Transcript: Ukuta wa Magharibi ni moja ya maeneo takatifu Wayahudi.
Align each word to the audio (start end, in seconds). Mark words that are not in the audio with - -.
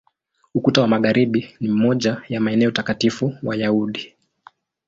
Ukuta 0.53 0.81
wa 0.81 0.87
Magharibi 0.87 1.49
ni 1.59 1.67
moja 1.69 2.21
ya 2.29 2.39
maeneo 2.41 2.71
takatifu 2.71 3.33
Wayahudi. 3.43 4.13